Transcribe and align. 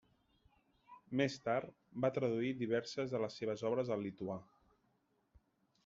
Més 1.21 1.35
tard 1.49 1.75
va 2.05 2.11
traduir 2.17 2.51
diverses 2.63 3.13
de 3.17 3.23
les 3.25 3.39
seves 3.43 3.65
obres 3.71 3.93
al 3.97 4.05
lituà. 4.07 4.41